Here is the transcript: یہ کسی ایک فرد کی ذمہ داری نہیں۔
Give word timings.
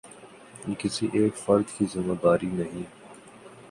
یہ 0.67 0.75
کسی 0.79 1.07
ایک 1.13 1.35
فرد 1.35 1.77
کی 1.77 1.85
ذمہ 1.93 2.13
داری 2.23 2.49
نہیں۔ 2.53 2.83